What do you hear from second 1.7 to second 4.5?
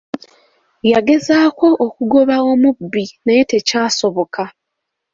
okugoba omubbi naye tekyasoboka.